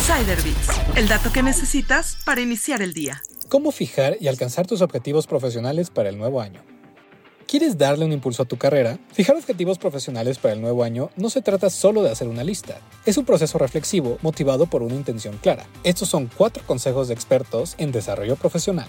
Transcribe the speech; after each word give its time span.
Insider 0.00 0.40
Bits, 0.42 0.68
el 0.96 1.08
dato 1.08 1.30
que 1.30 1.42
necesitas 1.42 2.16
para 2.24 2.40
iniciar 2.40 2.80
el 2.80 2.94
día. 2.94 3.20
¿Cómo 3.50 3.70
fijar 3.70 4.16
y 4.18 4.28
alcanzar 4.28 4.66
tus 4.66 4.80
objetivos 4.80 5.26
profesionales 5.26 5.90
para 5.90 6.08
el 6.08 6.16
nuevo 6.16 6.40
año? 6.40 6.62
¿Quieres 7.46 7.76
darle 7.76 8.06
un 8.06 8.12
impulso 8.12 8.42
a 8.42 8.46
tu 8.46 8.56
carrera? 8.56 8.98
Fijar 9.12 9.36
objetivos 9.36 9.76
profesionales 9.76 10.38
para 10.38 10.54
el 10.54 10.62
nuevo 10.62 10.84
año 10.84 11.10
no 11.16 11.28
se 11.28 11.42
trata 11.42 11.68
solo 11.68 12.02
de 12.02 12.10
hacer 12.10 12.28
una 12.28 12.44
lista. 12.44 12.80
Es 13.04 13.18
un 13.18 13.26
proceso 13.26 13.58
reflexivo 13.58 14.16
motivado 14.22 14.64
por 14.64 14.82
una 14.82 14.94
intención 14.94 15.36
clara. 15.36 15.66
Estos 15.84 16.08
son 16.08 16.30
cuatro 16.34 16.62
consejos 16.66 17.08
de 17.08 17.14
expertos 17.14 17.74
en 17.76 17.92
desarrollo 17.92 18.36
profesional. 18.36 18.88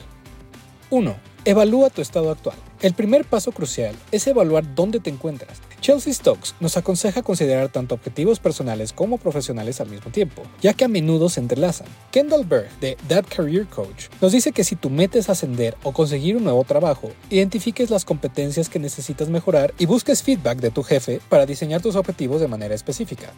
1. 0.91 1.15
Evalúa 1.43 1.89
tu 1.89 2.03
estado 2.03 2.29
actual. 2.29 2.55
El 2.83 2.93
primer 2.93 3.25
paso 3.25 3.51
crucial 3.51 3.95
es 4.11 4.27
evaluar 4.27 4.75
dónde 4.75 4.99
te 4.99 5.09
encuentras. 5.09 5.59
Chelsea 5.79 6.13
Stokes 6.13 6.53
nos 6.59 6.77
aconseja 6.77 7.23
considerar 7.23 7.69
tanto 7.69 7.95
objetivos 7.95 8.39
personales 8.39 8.93
como 8.93 9.17
profesionales 9.17 9.81
al 9.81 9.89
mismo 9.89 10.11
tiempo, 10.11 10.43
ya 10.61 10.75
que 10.75 10.85
a 10.85 10.87
menudo 10.87 11.29
se 11.29 11.39
entrelazan. 11.39 11.87
Kendall 12.11 12.45
Berg, 12.45 12.69
de 12.79 12.95
That 13.07 13.25
Career 13.35 13.65
Coach, 13.65 14.09
nos 14.21 14.33
dice 14.33 14.51
que 14.51 14.63
si 14.63 14.75
tu 14.75 14.91
meta 14.91 15.17
es 15.17 15.31
ascender 15.31 15.75
o 15.81 15.93
conseguir 15.93 16.37
un 16.37 16.43
nuevo 16.43 16.63
trabajo, 16.63 17.09
identifiques 17.31 17.89
las 17.89 18.05
competencias 18.05 18.69
que 18.69 18.77
necesitas 18.77 19.29
mejorar 19.29 19.73
y 19.79 19.87
busques 19.87 20.21
feedback 20.21 20.59
de 20.59 20.69
tu 20.69 20.83
jefe 20.83 21.21
para 21.27 21.47
diseñar 21.47 21.81
tus 21.81 21.95
objetivos 21.95 22.39
de 22.39 22.49
manera 22.49 22.75
específica. 22.75 23.33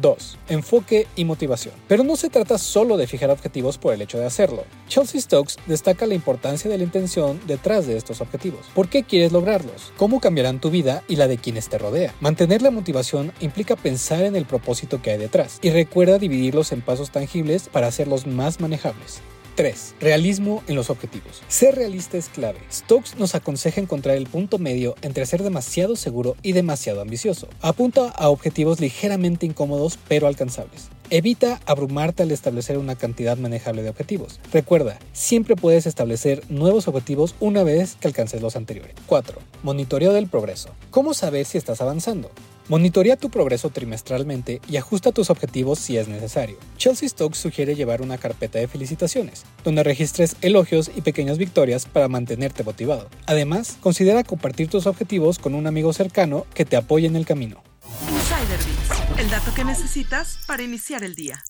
2. 0.00 0.38
Enfoque 0.48 1.06
y 1.16 1.24
motivación. 1.24 1.74
Pero 1.88 2.04
no 2.04 2.16
se 2.16 2.30
trata 2.30 2.58
solo 2.58 2.96
de 2.96 3.06
fijar 3.06 3.30
objetivos 3.30 3.78
por 3.78 3.94
el 3.94 4.02
hecho 4.02 4.18
de 4.18 4.26
hacerlo. 4.26 4.64
Chelsea 4.88 5.20
Stokes 5.20 5.56
destaca 5.66 6.06
la 6.06 6.14
importancia 6.14 6.70
de 6.70 6.78
la 6.78 6.84
intención 6.84 7.40
detrás 7.46 7.86
de 7.86 7.96
estos 7.96 8.20
objetivos. 8.20 8.66
¿Por 8.74 8.88
qué 8.88 9.02
quieres 9.02 9.32
lograrlos? 9.32 9.92
¿Cómo 9.96 10.20
cambiarán 10.20 10.60
tu 10.60 10.70
vida 10.70 11.02
y 11.08 11.16
la 11.16 11.28
de 11.28 11.38
quienes 11.38 11.68
te 11.68 11.78
rodean? 11.78 12.14
Mantener 12.20 12.62
la 12.62 12.70
motivación 12.70 13.32
implica 13.40 13.76
pensar 13.76 14.24
en 14.24 14.36
el 14.36 14.46
propósito 14.46 15.02
que 15.02 15.10
hay 15.10 15.18
detrás 15.18 15.58
y 15.62 15.70
recuerda 15.70 16.18
dividirlos 16.18 16.72
en 16.72 16.82
pasos 16.82 17.10
tangibles 17.10 17.68
para 17.68 17.86
hacerlos 17.88 18.26
más 18.26 18.60
manejables. 18.60 19.20
3. 19.58 19.96
Realismo 19.98 20.62
en 20.68 20.76
los 20.76 20.88
objetivos. 20.88 21.42
Ser 21.48 21.74
realista 21.74 22.16
es 22.16 22.28
clave. 22.28 22.60
Stokes 22.72 23.18
nos 23.18 23.34
aconseja 23.34 23.80
encontrar 23.80 24.16
el 24.16 24.28
punto 24.28 24.58
medio 24.58 24.94
entre 25.02 25.26
ser 25.26 25.42
demasiado 25.42 25.96
seguro 25.96 26.36
y 26.44 26.52
demasiado 26.52 27.00
ambicioso. 27.00 27.48
Apunta 27.60 28.08
a 28.08 28.28
objetivos 28.28 28.78
ligeramente 28.78 29.46
incómodos 29.46 29.98
pero 30.06 30.28
alcanzables. 30.28 30.90
Evita 31.10 31.60
abrumarte 31.66 32.22
al 32.22 32.30
establecer 32.30 32.78
una 32.78 32.94
cantidad 32.94 33.36
manejable 33.36 33.82
de 33.82 33.90
objetivos. 33.90 34.38
Recuerda, 34.52 35.00
siempre 35.12 35.56
puedes 35.56 35.86
establecer 35.86 36.44
nuevos 36.48 36.86
objetivos 36.86 37.34
una 37.40 37.64
vez 37.64 37.96
que 37.98 38.06
alcances 38.06 38.40
los 38.40 38.54
anteriores. 38.54 38.94
4. 39.06 39.40
Monitoreo 39.64 40.12
del 40.12 40.28
progreso. 40.28 40.68
¿Cómo 40.92 41.14
saber 41.14 41.46
si 41.46 41.58
estás 41.58 41.80
avanzando? 41.80 42.30
Monitorea 42.68 43.16
tu 43.16 43.30
progreso 43.30 43.70
trimestralmente 43.70 44.60
y 44.68 44.76
ajusta 44.76 45.10
tus 45.10 45.30
objetivos 45.30 45.78
si 45.78 45.96
es 45.96 46.06
necesario. 46.06 46.58
Chelsea 46.76 47.08
Stokes 47.08 47.38
sugiere 47.38 47.74
llevar 47.74 48.02
una 48.02 48.18
carpeta 48.18 48.58
de 48.58 48.68
felicitaciones, 48.68 49.44
donde 49.64 49.82
registres 49.82 50.36
elogios 50.42 50.90
y 50.94 51.00
pequeñas 51.00 51.38
victorias 51.38 51.86
para 51.86 52.08
mantenerte 52.08 52.64
motivado. 52.64 53.08
Además, 53.24 53.78
considera 53.80 54.22
compartir 54.22 54.68
tus 54.68 54.86
objetivos 54.86 55.38
con 55.38 55.54
un 55.54 55.66
amigo 55.66 55.94
cercano 55.94 56.44
que 56.52 56.66
te 56.66 56.76
apoye 56.76 57.06
en 57.06 57.16
el 57.16 57.24
camino. 57.24 57.62
Insider 58.12 59.18
el 59.18 59.30
dato 59.30 59.54
que 59.54 59.64
necesitas 59.64 60.38
para 60.46 60.62
iniciar 60.62 61.02
el 61.04 61.14
día. 61.14 61.42